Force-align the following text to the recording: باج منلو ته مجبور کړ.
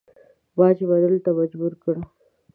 باج 0.57 0.77
منلو 0.89 1.19
ته 1.25 1.31
مجبور 1.39 1.73
کړ. 1.83 1.95